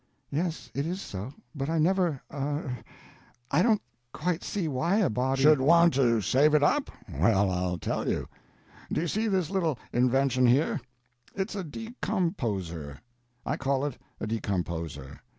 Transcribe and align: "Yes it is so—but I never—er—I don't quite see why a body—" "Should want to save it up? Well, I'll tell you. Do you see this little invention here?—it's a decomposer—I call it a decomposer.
"Yes 0.31 0.71
it 0.73 0.87
is 0.87 0.99
so—but 0.99 1.69
I 1.69 1.77
never—er—I 1.77 3.61
don't 3.61 3.81
quite 4.11 4.43
see 4.43 4.67
why 4.67 4.95
a 4.95 5.11
body—" 5.11 5.43
"Should 5.43 5.61
want 5.61 5.93
to 5.93 6.21
save 6.21 6.55
it 6.55 6.63
up? 6.63 6.89
Well, 7.07 7.51
I'll 7.51 7.77
tell 7.77 8.09
you. 8.09 8.27
Do 8.91 9.01
you 9.01 9.07
see 9.07 9.27
this 9.27 9.51
little 9.51 9.77
invention 9.93 10.47
here?—it's 10.47 11.53
a 11.53 11.63
decomposer—I 11.63 13.57
call 13.57 13.85
it 13.85 13.99
a 14.19 14.25
decomposer. 14.25 15.19